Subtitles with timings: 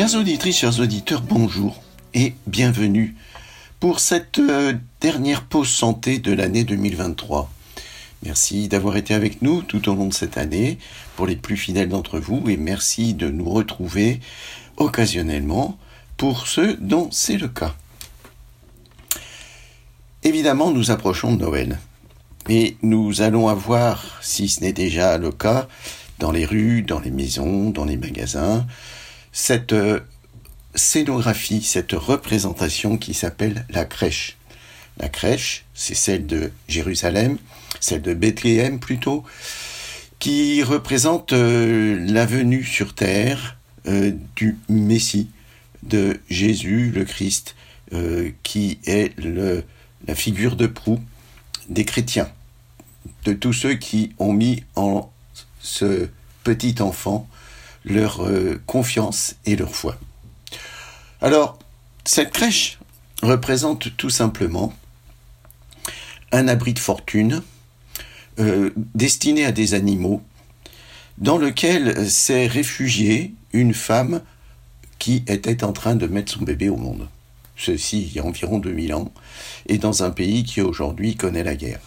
[0.00, 1.82] Chères auditrices, chers auditeurs, bonjour
[2.14, 3.16] et bienvenue
[3.80, 4.72] pour cette euh,
[5.02, 7.50] dernière pause santé de l'année 2023.
[8.22, 10.78] Merci d'avoir été avec nous tout au long de cette année,
[11.16, 14.20] pour les plus fidèles d'entre vous, et merci de nous retrouver
[14.78, 15.76] occasionnellement
[16.16, 17.74] pour ceux dont c'est le cas.
[20.22, 21.78] Évidemment, nous approchons de Noël.
[22.48, 25.68] Et nous allons avoir, si ce n'est déjà le cas,
[26.18, 28.66] dans les rues, dans les maisons, dans les magasins,
[29.32, 30.00] cette euh,
[30.74, 34.36] scénographie, cette représentation qui s'appelle la crèche.
[34.98, 37.38] La crèche, c'est celle de Jérusalem,
[37.80, 39.24] celle de Bethléem plutôt,
[40.18, 43.56] qui représente euh, la venue sur terre
[43.86, 45.30] euh, du Messie,
[45.82, 47.56] de Jésus le Christ,
[48.44, 51.00] qui est la figure de proue
[51.68, 52.30] des chrétiens,
[53.24, 55.10] de tous ceux qui ont mis en
[55.60, 56.08] ce
[56.44, 57.28] petit enfant
[57.84, 59.98] leur euh, confiance et leur foi.
[61.20, 61.58] Alors,
[62.04, 62.78] cette crèche
[63.22, 64.72] représente tout simplement
[66.32, 67.42] un abri de fortune
[68.38, 70.22] euh, destiné à des animaux,
[71.18, 74.22] dans lequel s'est réfugiée une femme
[74.98, 77.08] qui était en train de mettre son bébé au monde.
[77.56, 79.12] Ceci il y a environ 2000 ans,
[79.66, 81.80] et dans un pays qui aujourd'hui connaît la guerre.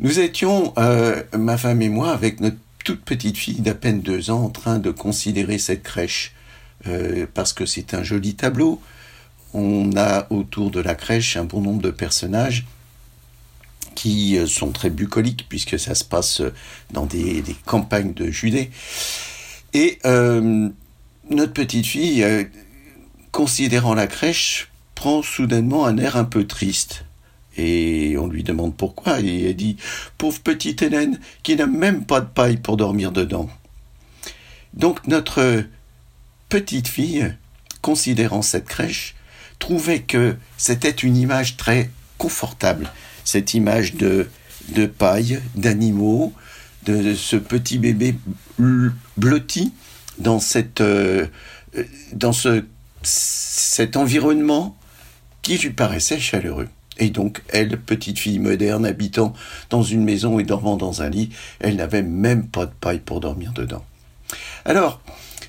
[0.00, 4.30] Nous étions, euh, ma femme et moi, avec notre toute petite fille d'à peine deux
[4.30, 6.32] ans, en train de considérer cette crèche,
[6.86, 8.80] euh, parce que c'est un joli tableau.
[9.54, 12.64] On a autour de la crèche un bon nombre de personnages
[13.94, 16.42] qui euh, sont très bucoliques, puisque ça se passe
[16.92, 18.70] dans des, campagnes de Judée.
[19.74, 22.26] Et notre petite fille,
[23.30, 27.04] considérant la crèche, prend soudainement un air un peu triste.
[27.56, 29.76] Et on lui demande pourquoi, et elle dit
[30.18, 33.48] Pauvre petite Hélène, qui n'a même pas de paille pour dormir dedans.
[34.74, 35.64] Donc notre
[36.48, 37.34] petite fille,
[37.82, 39.14] considérant cette crèche,
[39.58, 42.90] trouvait que c'était une image très confortable,
[43.24, 44.28] cette image de,
[44.98, 46.32] paille, d'animaux,
[46.84, 48.16] de ce petit bébé
[49.16, 49.72] blotti
[50.18, 50.40] dans,
[50.80, 51.26] euh,
[52.32, 52.64] ce,
[53.02, 54.76] cet environnement
[55.42, 56.68] qui lui paraissait chaleureux.
[56.98, 59.32] Et donc, elle, petite fille moderne, habitant
[59.70, 61.30] dans une maison et dormant dans un lit,
[61.60, 63.84] elle n'avait même pas de paille pour dormir dedans.
[64.64, 65.00] Alors,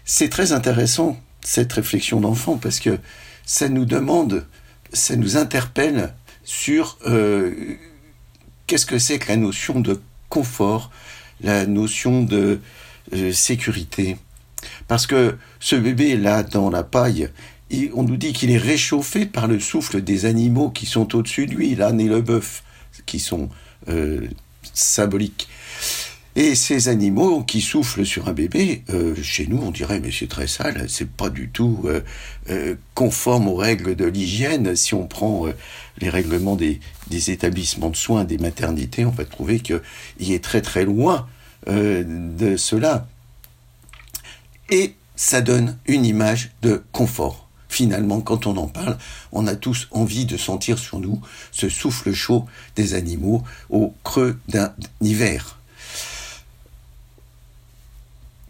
[0.06, 2.98] c'est très intéressant, cette réflexion d'enfant, parce que
[3.46, 4.46] ça nous demande,
[4.94, 7.54] ça nous interpelle sur euh,
[8.68, 10.92] qu'est-ce que c'est que la notion de confort,
[11.42, 12.60] la notion de
[13.14, 14.18] euh, sécurité.
[14.88, 17.30] Parce que ce bébé là dans la paille,
[17.94, 21.56] on nous dit qu'il est réchauffé par le souffle des animaux qui sont au-dessus de
[21.56, 22.64] lui, l'âne et le bœuf,
[23.06, 23.50] qui sont
[23.90, 24.28] euh,
[24.74, 25.48] symboliques.
[26.36, 30.28] Et ces animaux qui soufflent sur un bébé, euh, chez nous on dirait mais c'est
[30.28, 31.88] très sale, c'est pas du tout
[32.50, 34.76] euh, conforme aux règles de l'hygiène.
[34.76, 35.46] Si on prend
[36.00, 39.82] les règlements des, des, établissements de soins, des maternités, on va trouver qu'il
[40.20, 41.28] est très très loin
[41.68, 43.08] de cela.
[44.70, 47.43] Et ça donne une image de confort
[47.74, 48.98] finalement, quand on en parle,
[49.32, 51.20] on a tous envie de sentir sur nous
[51.52, 52.46] ce souffle chaud
[52.76, 55.58] des animaux au creux d'un hiver.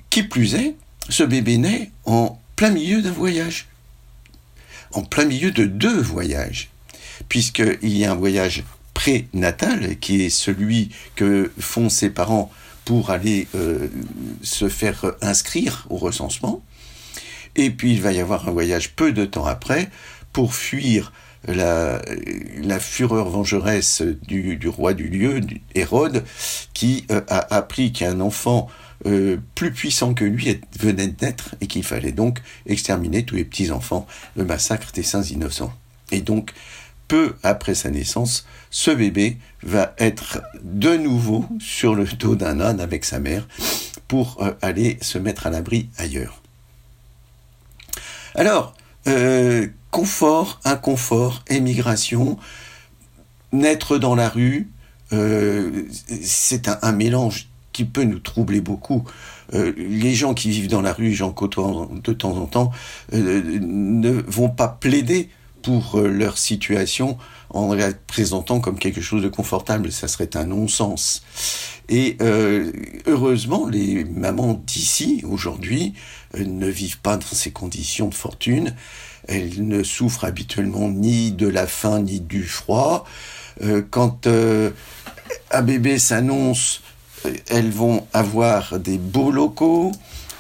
[0.09, 0.75] Qui plus est,
[1.09, 3.67] ce bébé naît en plein milieu d'un voyage,
[4.91, 6.69] en plein milieu de deux voyages,
[7.29, 8.63] puisqu'il y a un voyage
[8.93, 12.51] prénatal qui est celui que font ses parents
[12.85, 13.87] pour aller euh,
[14.43, 16.61] se faire inscrire au recensement,
[17.55, 19.89] et puis il va y avoir un voyage peu de temps après
[20.31, 21.11] pour fuir
[21.47, 22.01] la,
[22.61, 25.41] la fureur vengeresse du, du, roi du lieu,
[25.75, 26.23] Hérode,
[26.73, 28.69] qui euh, a appris qu'un enfant
[29.05, 33.43] euh, plus puissant que lui venait de naître et qu'il fallait donc exterminer tous les
[33.43, 35.73] petits-enfants, le massacre des saints innocents.
[36.11, 36.53] Et donc,
[37.07, 42.79] peu après sa naissance, ce bébé va être de nouveau sur le dos d'un âne
[42.79, 43.47] avec sa mère
[44.07, 46.42] pour euh, aller se mettre à l'abri ailleurs.
[48.35, 48.73] Alors,
[49.07, 52.37] euh, confort, inconfort, émigration,
[53.51, 54.69] naître dans la rue,
[55.11, 55.83] euh,
[56.21, 59.03] c'est un, mélange qui peut nous troubler beaucoup.
[59.53, 62.71] Euh, les gens qui vivent dans la rue, j'en côtoie de temps en temps,
[63.11, 65.29] ne vont pas plaider
[65.63, 67.17] pour leur situation
[67.49, 69.91] en la présentant comme quelque chose de confortable.
[69.91, 71.23] Ça serait un non-sens.
[71.89, 72.71] Et euh,
[73.07, 75.93] heureusement, les mamans d'ici, aujourd'hui,
[76.35, 78.75] euh, ne vivent pas dans ces conditions de fortune.
[79.27, 83.05] Elles ne souffrent habituellement ni de la faim ni du froid.
[83.61, 86.81] Euh, quand un bébé s'annonce,
[87.47, 89.91] elles vont avoir des beaux locaux,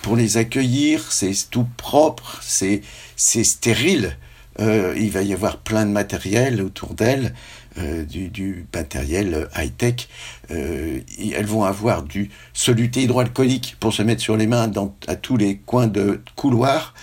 [0.01, 2.81] pour les accueillir, c'est tout propre, c'est
[3.15, 4.17] stérile.
[4.59, 7.33] Euh, il va y avoir plein de matériel autour d'elles,
[7.79, 10.07] euh, du, matériel high-tech.
[10.51, 10.99] Euh,
[11.35, 15.37] elles vont avoir du soluté hydroalcoolique pour se mettre sur les mains dans, à tous
[15.37, 16.93] les coins de couloir.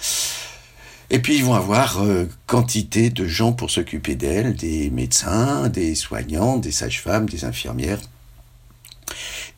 [1.12, 2.00] Et puis ils vont avoir
[2.47, 7.99] quantité de gens pour s'occuper d'elles, des médecins, des soignants, des sages-femmes, des infirmières.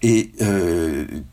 [0.00, 0.30] Et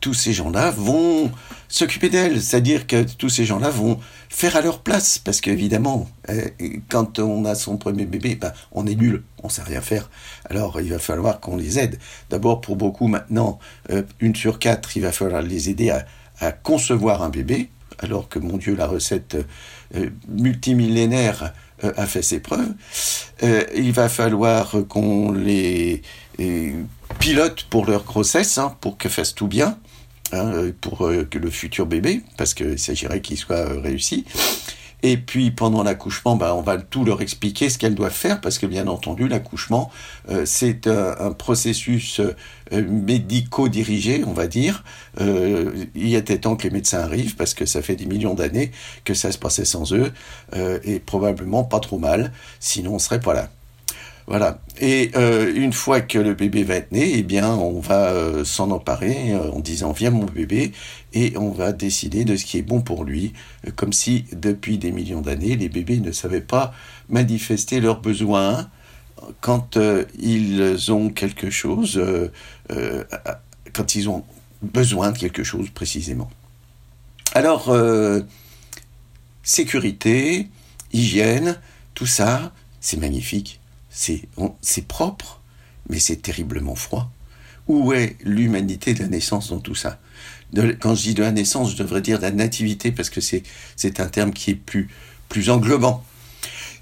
[0.00, 1.32] tous ces gens-là vont
[1.70, 6.44] s'occuper d'elle, c'est-à-dire que tous ces gens-là vont faire à leur place, parce qu'évidemment, euh,
[6.88, 10.10] quand on a son premier bébé, ben, on est nul, on sait rien faire.
[10.50, 11.98] Alors il va falloir qu'on les aide.
[12.28, 16.04] D'abord, pour beaucoup maintenant, euh, une sur quatre, il va falloir les aider à,
[16.52, 17.68] concevoir un bébé,
[17.98, 19.36] alors que mon Dieu, la recette
[19.94, 21.52] euh, multimillénaire
[21.82, 22.74] a fait ses preuves.
[23.42, 26.02] il va falloir qu'on les
[27.18, 29.78] pilote pour leur grossesse, hein, pour que fassent tout bien.
[30.32, 34.24] Hein, pour euh, que le futur bébé, parce qu'il s'agirait qu'il soit euh, réussi.
[35.02, 38.58] Et puis pendant l'accouchement, bah, on va tout leur expliquer ce qu'elles doivent faire, parce
[38.58, 39.90] que bien entendu, l'accouchement,
[40.28, 42.20] euh, c'est un, processus
[42.70, 44.84] médico-dirigé, on va dire.
[45.18, 48.70] il était temps que les médecins arrivent, parce que ça fait des millions d'années
[49.04, 50.12] que ça se passait sans eux,
[50.84, 53.50] et probablement pas trop mal, sinon on serait pas là.
[54.26, 54.60] Voilà.
[54.78, 58.44] Et euh, une fois que le bébé va être né, eh bien, on va euh,
[58.44, 60.72] s'en emparer euh, en disant viens mon bébé,
[61.12, 63.32] et on va décider de ce qui est bon pour lui,
[63.76, 66.72] comme si depuis des millions d'années, les bébés ne savaient pas
[67.08, 68.70] manifester leurs besoins
[69.40, 69.76] quand
[70.18, 72.00] ils ont quelque chose,
[73.72, 74.24] quand ils ont
[74.62, 76.30] besoin de quelque chose précisément.
[77.34, 77.74] Alors,
[79.42, 80.48] sécurité,
[80.92, 81.58] hygiène,
[81.94, 83.60] tout ça, c'est magnifique
[83.90, 85.40] c'est propre,
[85.88, 87.10] mais c'est terriblement froid.
[87.66, 90.00] Où est l'humanité de la naissance dans tout ça?
[90.80, 94.00] Quand je dis de la naissance, je devrais dire de la nativité, parce que c'est
[94.00, 94.88] un terme qui est plus,
[95.48, 96.04] englobant.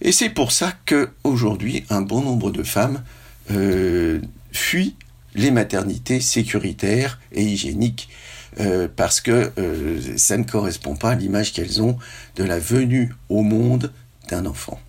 [0.01, 3.03] Et c'est pour ça qu'aujourd'hui, un bon nombre de femmes
[3.51, 4.21] euh,
[4.53, 4.95] fuient
[5.35, 8.09] les maternités sécuritaires et hygiéniques
[8.61, 11.99] euh, parce que euh, ça ne correspond pas à l'image qu'elles ont
[12.37, 13.93] de la venue au monde
[14.29, 14.81] d'un enfant.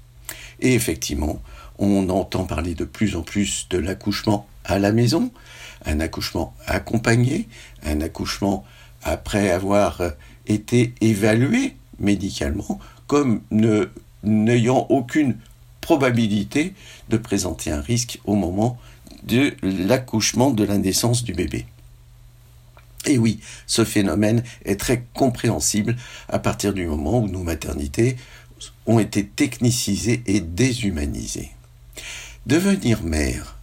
[0.59, 1.41] Et effectivement,
[1.79, 5.31] on entend parler de plus en plus de l'accouchement à la maison,
[5.85, 7.47] un accouchement accompagné,
[7.83, 8.65] un accouchement
[9.01, 10.01] après avoir
[10.45, 13.41] été évalué médicalement comme
[14.23, 15.37] n'ayant aucune
[15.81, 16.73] probabilité
[17.09, 18.77] de présenter un risque au moment
[19.23, 21.65] de l'accouchement, de la naissance du bébé.
[23.05, 25.95] Et oui, ce phénomène est très compréhensible
[26.27, 28.17] à partir du moment où nos maternités
[28.85, 31.51] ont été technicisées et déshumanisées.
[32.45, 33.57] Devenir mère,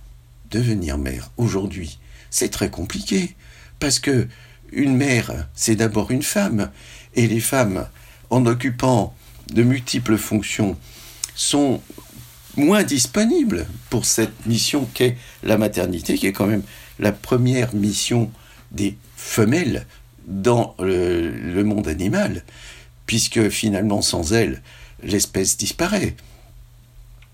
[0.51, 1.99] devenir mère aujourd'hui,
[2.31, 3.35] c'est très compliqué
[3.79, 4.29] parce que
[4.73, 6.71] une mère, c'est d'abord une femme
[7.15, 7.89] et les femmes,
[8.31, 9.15] en occupant
[9.53, 10.77] de multiples fonctions,
[11.35, 11.81] sont
[12.57, 16.63] moins disponibles pour cette mission qu'est la maternité, qui est quand même
[16.99, 18.31] la première mission
[18.73, 19.87] des femelles
[20.27, 22.43] dans le, monde animal,
[23.07, 24.63] puisque finalement sans elles,
[25.03, 26.17] l'espèce disparaît.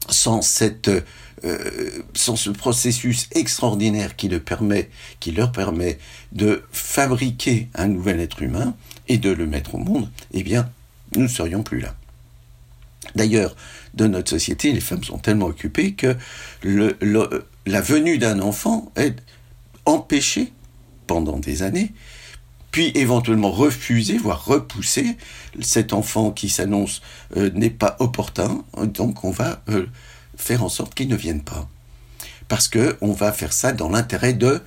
[0.09, 0.91] Sans cette
[1.45, 5.99] euh, sans ce processus extraordinaire qui, leur permet
[6.31, 8.77] de fabriquer un nouvel être humain
[9.09, 10.71] et de le mettre au monde, eh bien,
[11.17, 11.97] nous ne serions plus là.
[13.17, 13.57] D'ailleurs,
[13.95, 16.17] dans notre société, les femmes sont tellement occupées que
[16.63, 19.17] la venue d'un enfant est
[19.85, 20.53] empêchée
[21.09, 21.93] pendant des années,
[22.73, 25.17] puis éventuellement refusée, voire repoussée.
[25.61, 27.03] Cet enfant qui s'annonce
[27.37, 29.87] euh, n'est pas opportun, donc on va euh,
[30.37, 31.69] faire en sorte qu'ils ne viennent pas.
[32.49, 34.61] Parce que on va faire ça dans l'intérêt de,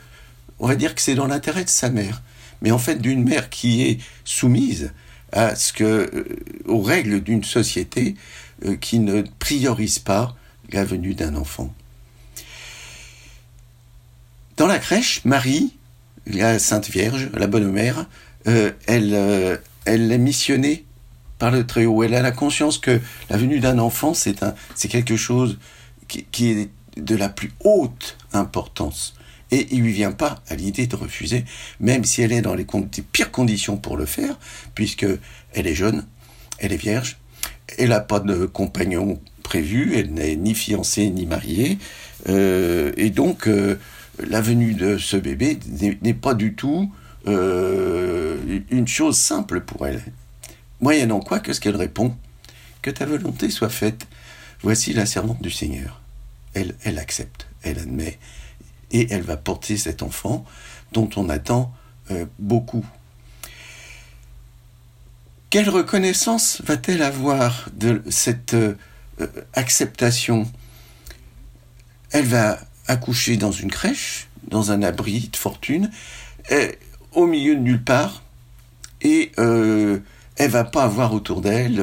[0.60, 2.22] on va dire que c'est dans l'intérêt de sa mère,
[2.62, 4.94] mais en fait d'une mère qui est soumise
[5.32, 6.26] à ce que, euh,
[6.68, 8.16] aux règles d'une société
[8.80, 10.34] qui ne priorise pas
[10.72, 11.74] la venue d'un enfant.
[14.56, 15.74] Dans la crèche, Marie,
[16.28, 18.08] la Sainte Vierge, la Bonne Mère,
[18.48, 20.86] euh, elle, elle est missionnée
[21.38, 22.04] par le Très-Haut.
[22.04, 24.36] Elle a la conscience que la venue d'un enfant, c'est
[24.88, 25.58] quelque chose
[26.08, 29.16] qui, est de la plus haute importance.
[29.52, 31.46] Et il lui vient pas à l'idée de refuser,
[31.80, 32.66] même si elle est dans les,
[33.12, 34.38] pires conditions pour le faire,
[34.74, 35.06] puisque
[35.54, 36.06] elle est jeune,
[36.58, 37.18] elle est vierge,
[37.78, 41.78] elle n'a pas de compagnon prévu, elle n'est ni fiancée ni mariée,
[42.28, 43.78] euh, et donc euh,
[44.20, 45.60] la venue de ce bébé
[46.02, 46.92] n'est pas du tout
[47.28, 48.38] euh,
[48.70, 50.02] une chose simple pour elle.
[50.82, 52.16] Moyennant quoi, que ce qu'elle répond?
[52.82, 54.08] Que ta volonté soit faite.
[54.62, 56.02] Voici la servante du Seigneur.
[56.54, 58.18] Elle, elle accepte, elle admet,
[58.92, 60.46] et elle va porter cet enfant
[60.94, 61.74] dont on attend
[62.12, 62.86] euh, beaucoup.
[65.50, 68.76] Quelle reconnaissance va-t-elle avoir de cette euh,
[69.54, 70.50] acceptation?
[72.12, 75.90] Elle va accoucher dans une crèche, dans un abri de fortune,
[77.14, 78.24] au milieu de nulle part,
[79.02, 80.00] et euh,
[80.36, 81.80] elle va pas avoir autour d'elle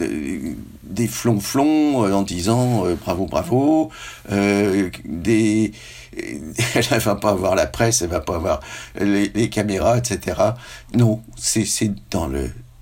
[0.00, 3.90] euh, des flonflons euh, en disant euh, bravo bravo
[4.30, 5.72] des
[6.74, 8.60] elle va pas avoir la presse elle va pas avoir
[8.98, 10.36] les, caméras etc
[10.94, 11.66] non c'est
[12.10, 12.30] dans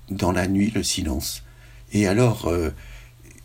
[0.09, 1.43] dans la nuit le silence.
[1.91, 2.51] Et alors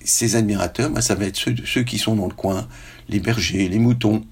[0.05, 2.69] ces admirateurs moi, ça va être ceux, ceux qui sont dans le coin
[3.09, 4.25] les bergers les moutons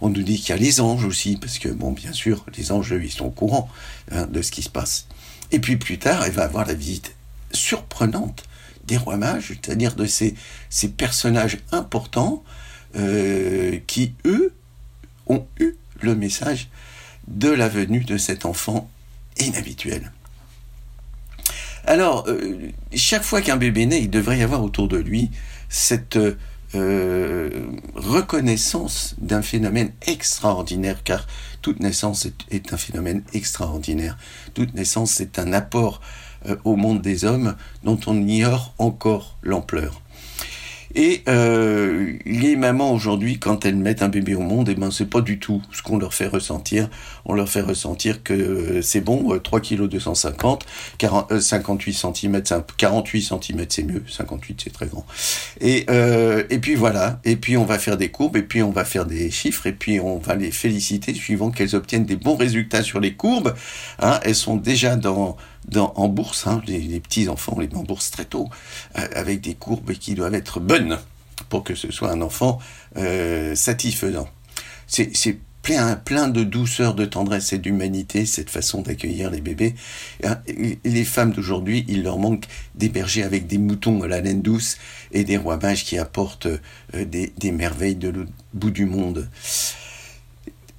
[0.00, 2.72] on nous dit qu'il y a les anges aussi, parce que, bon, bien sûr, les
[2.72, 3.68] anges, eux, ils sont au courant
[4.10, 5.06] hein, de ce qui se passe.
[5.52, 7.14] Et puis plus tard, elle va avoir la visite
[7.52, 8.44] surprenante
[8.86, 10.34] des rois mages, c'est-à-dire de ces,
[10.68, 12.42] ces personnages importants
[12.96, 14.54] euh, qui, eux,
[15.26, 16.68] ont eu le message
[17.28, 18.90] de la venue de cet enfant
[19.38, 20.12] inhabituel.
[21.86, 25.30] Alors, euh, chaque fois qu'un bébé naît, il devrait y avoir autour de lui
[25.68, 26.18] cette
[26.74, 27.50] euh,
[27.96, 31.26] reconnaissance d'un phénomène extraordinaire, car
[31.62, 34.16] toute naissance est, un phénomène extraordinaire.
[34.54, 36.00] Toute naissance est un apport
[36.46, 40.00] euh, au monde des hommes dont on ignore encore l'ampleur.
[40.94, 44.90] Et euh, les mamans aujourd'hui, quand elles mettent un bébé au monde, et eh ben
[44.90, 46.88] c'est pas du tout ce qu'on leur fait ressentir.
[47.24, 50.66] On leur fait ressentir que euh, c'est bon, 3 kg 250,
[50.98, 52.42] 40, 58 cm,
[52.76, 55.06] 48 cm c'est mieux, 58 c'est très grand.
[55.60, 58.70] Et euh, et puis voilà, et puis on va faire des courbes, et puis on
[58.70, 62.36] va faire des chiffres, et puis on va les féliciter suivant qu'elles obtiennent des bons
[62.36, 63.54] résultats sur les courbes.
[64.00, 65.36] Hein, elles sont déjà dans
[65.76, 68.48] en bourse, hein, les, petits enfants, on les met en bourse très tôt,
[68.98, 70.98] euh, avec des courbes qui doivent être bonnes
[71.48, 72.58] pour que ce soit un enfant
[72.96, 74.28] euh, satisfaisant.
[74.86, 79.74] C'est plein, plein de douceur, de tendresse et d'humanité, cette façon d'accueillir les bébés.
[80.24, 80.38] Hein,
[80.84, 84.78] les femmes d'aujourd'hui, il leur manque des bergers avec des moutons à la laine douce
[85.12, 89.28] et des rois mages qui apportent euh, des, des merveilles de l'autre bout du monde.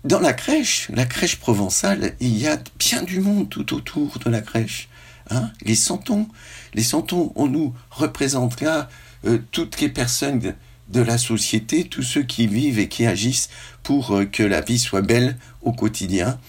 [0.03, 4.31] Dans la crèche, la crèche provençale, il y a bien du monde tout autour de
[4.31, 4.89] la crèche.
[5.29, 6.27] Hein les santons,
[6.73, 8.89] les santons, on nous représente là
[9.25, 10.55] euh, toutes les personnes
[10.89, 13.49] de la société, tous ceux qui vivent et qui agissent
[13.83, 16.39] pour euh, que la vie soit belle au quotidien.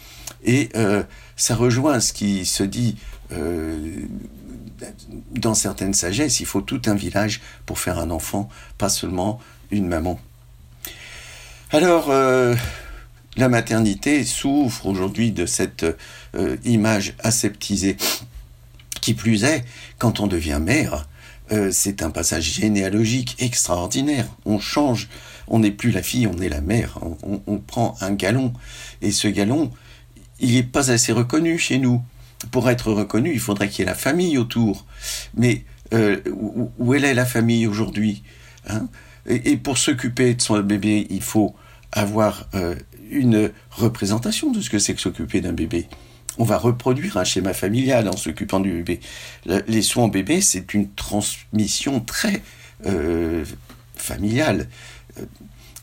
[0.44, 1.02] Et euh,
[1.36, 2.96] ça rejoint ce qui se dit
[5.30, 9.40] dans certaines sagesses, il faut tout un village pour faire un enfant, pas seulement
[9.70, 10.20] une maman.
[11.70, 12.10] Alors,
[13.36, 15.86] la maternité souffre aujourd'hui de cette
[16.34, 17.96] euh, image aseptisée.
[19.00, 19.64] Qui plus est,
[19.98, 21.08] quand on devient mère,
[21.50, 24.26] euh, c'est un passage généalogique extraordinaire.
[24.44, 25.08] On change,
[25.48, 26.98] on n'est plus la fille, on est la mère.
[27.22, 28.52] On, prend un galon.
[29.00, 29.72] Et ce galon,
[30.38, 32.02] il n'est pas assez reconnu chez nous.
[32.52, 34.86] Pour être reconnu, il faudrait qu'il y ait la famille autour.
[35.36, 36.20] Mais euh,
[36.78, 38.22] où, est la famille aujourd'hui
[38.68, 38.88] hein?
[39.26, 41.54] Et, pour s'occuper de son bébé, il faut
[41.92, 42.48] avoir
[43.12, 45.86] une représentation de ce que c'est que s'occuper d'un bébé.
[46.38, 49.00] On va reproduire un schéma familial en s'occupant du bébé.
[49.68, 52.42] Les soins bébé, c'est une transmission très
[52.86, 53.44] euh,
[53.94, 54.68] familiale.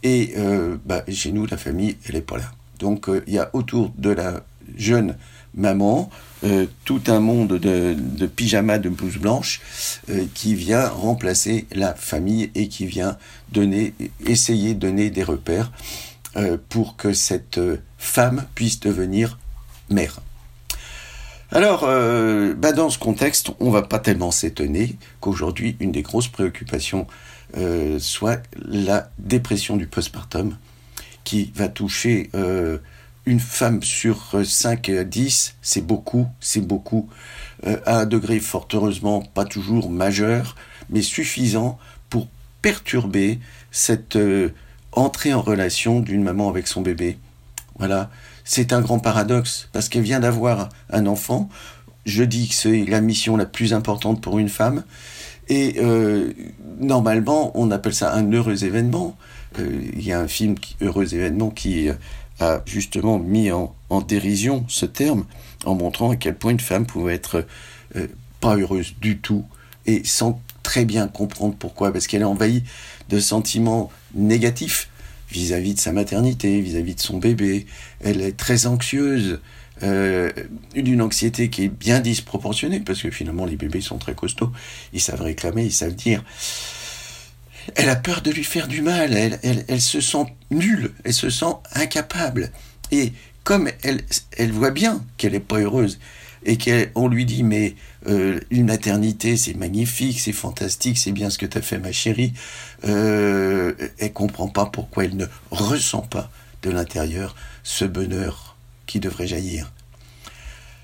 [0.01, 2.51] Et euh, bah, chez nous, la famille, elle n'est pas là.
[2.79, 4.43] Donc euh, il y a autour de la
[4.75, 5.17] jeune
[5.55, 6.09] maman
[6.85, 9.59] tout un monde de, de pyjamas de blouse blanche
[10.35, 13.17] qui vient remplacer la famille et qui vient
[13.51, 13.93] donner,
[14.25, 16.08] essayer de donner des repères euh,
[16.69, 19.39] pour que cette euh, femme puisse devenir
[19.89, 20.19] mère.
[21.51, 26.27] Alors, euh, bah, dans ce contexte, on va pas tellement s'étonner qu'aujourd'hui, une des grosses
[26.27, 27.07] préoccupations
[27.97, 30.55] soit la dépression du postpartum,
[31.23, 32.29] qui va toucher
[33.25, 37.09] une femme sur 5 à 10, c'est beaucoup, c'est beaucoup,
[37.65, 40.55] à un degré fort heureusement pas toujours majeur,
[40.91, 41.79] mais suffisant
[42.11, 42.27] pour
[42.61, 43.39] perturber
[43.71, 44.15] cette
[44.91, 47.17] entrer en relation d'une maman avec son bébé.
[47.77, 48.09] Voilà,
[48.43, 51.49] c'est un grand paradoxe parce qu'elle vient d'avoir un enfant.
[52.05, 54.83] Je dis que c'est la mission la plus importante pour une femme.
[55.47, 56.33] Et euh,
[56.79, 59.17] normalement, on appelle ça un heureux événement.
[59.57, 61.89] Euh, il y a un film, Heureux événement, qui
[62.39, 63.73] a justement mis en,
[64.07, 65.25] dérision ce terme
[65.65, 67.45] en montrant à quel point une femme pouvait être
[67.95, 68.07] euh,
[68.39, 69.43] pas heureuse du tout
[69.85, 72.63] et sans très bien comprendre pourquoi, parce qu'elle est envahie
[73.09, 74.87] de sentiments négatifs
[75.31, 77.65] vis-à-vis de sa maternité, vis-à-vis de son bébé.
[78.01, 79.39] Elle est très anxieuse,
[79.81, 80.31] euh,
[80.75, 84.51] d'une anxiété qui est bien disproportionnée, parce que finalement les bébés sont très costauds,
[84.93, 86.23] ils savent réclamer, ils savent dire.
[87.73, 91.13] Elle a peur de lui faire du mal, elle, elle, elle se sent nulle, elle
[91.13, 92.51] se sent incapable.
[92.91, 94.01] Et comme elle,
[94.37, 95.97] elle voit bien qu'elle n'est pas heureuse,
[96.43, 97.75] et qu'on lui dit mais
[98.07, 101.91] euh, une maternité c'est magnifique, c'est fantastique, c'est bien ce que tu as fait ma
[101.91, 102.33] chérie,
[102.85, 106.29] euh, elle comprend pas pourquoi elle ne ressent pas
[106.61, 108.55] de l'intérieur ce bonheur
[108.85, 109.71] qui devrait jaillir.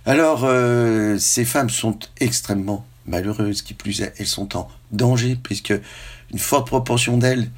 [0.05, 5.73] Alors euh, ces femmes sont extrêmement malheureuses, qui plus est, elles sont en danger puisque
[6.31, 7.49] une forte proportion d'elles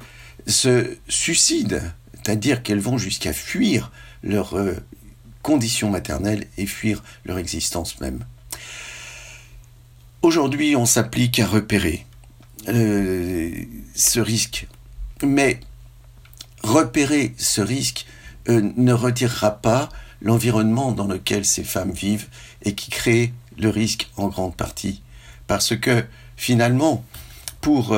[0.46, 1.80] se suicident,
[2.14, 3.90] c'est-à-dire qu'elles vont jusqu'à fuir
[4.22, 4.56] leur
[5.38, 8.24] euh, condition maternelle et fuir leur existence même.
[10.22, 12.06] Aujourd'hui, on s'applique à repérer
[12.68, 13.52] euh,
[13.94, 14.66] ce risque,
[15.22, 15.60] mais
[16.62, 18.06] repérer ce risque
[18.48, 19.88] euh, ne retirera pas
[20.20, 22.28] l'environnement dans lequel ces femmes vivent
[22.62, 25.02] et qui crée le risque en grande partie.
[25.46, 26.04] Parce que
[26.36, 27.04] finalement,
[27.60, 27.96] pour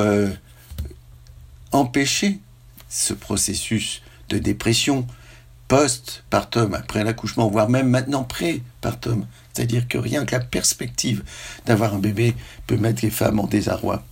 [1.71, 2.39] empêcher
[2.89, 5.05] ce processus de dépression
[5.71, 9.25] post-partum, après l'accouchement, voire même maintenant pré-partum.
[9.53, 11.23] C'est-à-dire que rien que la perspective
[11.65, 12.35] d'avoir un bébé
[12.67, 14.03] peut mettre les femmes en désarroi.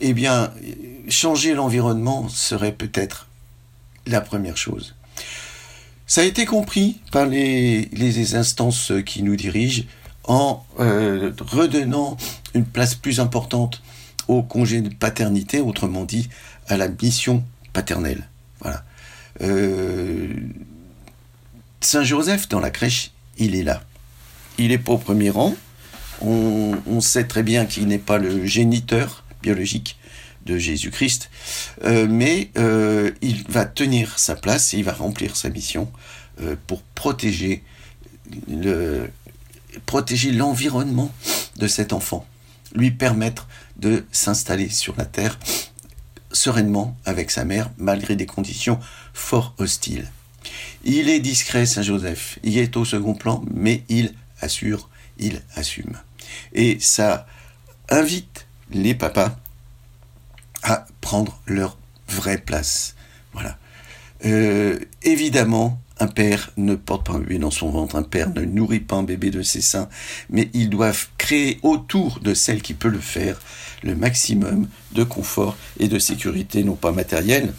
[0.00, 0.52] Eh bien,
[1.08, 3.28] changer l'environnement serait peut-être
[4.06, 4.94] la première chose.
[6.06, 9.84] Ça a été compris par les, les instances qui nous dirigent
[10.24, 12.18] en euh, redonnant
[12.52, 13.80] une place plus importante
[14.28, 16.28] au congé de paternité, autrement dit
[16.68, 18.28] à la mission paternelle.
[18.60, 18.84] Voilà.
[19.40, 20.34] Euh,
[21.82, 23.82] Saint-Joseph, dans la crèche, il est là.
[24.58, 25.54] Il est pas au premier rang.
[26.20, 29.98] On, sait très bien qu'il n'est pas le géniteur biologique
[30.46, 31.30] de Jésus-Christ,
[31.84, 35.90] euh, mais euh, il va tenir sa place et il va remplir sa mission
[36.66, 37.62] pour protéger
[38.48, 39.10] le,
[39.86, 41.12] protéger l'environnement
[41.56, 42.26] de cet enfant,
[42.74, 45.38] lui permettre de s'installer sur la terre
[46.32, 48.78] sereinement avec sa mère malgré des conditions
[49.12, 50.10] fort hostiles.
[50.84, 54.88] Il est discret, Saint Joseph, il est au second plan, mais il assure,
[55.18, 55.98] il assume.
[56.52, 57.26] Et ça
[57.88, 59.36] invite les papas
[60.62, 61.76] à prendre leur
[62.08, 62.94] vraie place.
[63.32, 63.58] Voilà.
[64.24, 68.42] Euh, évidemment, un père ne porte pas un bébé dans son ventre, un père ne
[68.42, 69.88] nourrit pas un bébé de ses seins,
[70.30, 73.40] mais ils doivent créer autour de celle qui peut le faire
[73.82, 77.52] le maximum de confort et de sécurité, non pas matérielle,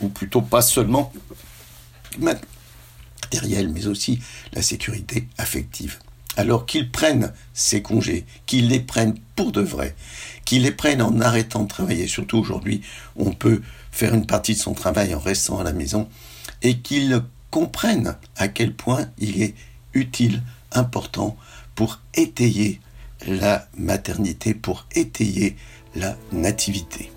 [0.00, 1.12] ou plutôt pas seulement
[2.18, 4.20] matérielle, mais aussi
[4.52, 5.98] la sécurité affective.
[6.36, 9.94] Alors qu'ils prennent ces congés, qu'ils les prennent pour de vrai,
[10.44, 12.82] qu'ils les prennent en arrêtant de travailler, surtout aujourd'hui,
[13.16, 16.08] on peut faire une partie de son travail en restant à la maison,
[16.62, 19.54] et qu'ils comprennent à quel point il est
[19.94, 21.36] utile, important
[21.74, 22.80] pour étayer
[23.26, 25.56] la maternité, pour étayer
[25.94, 27.10] la nativité.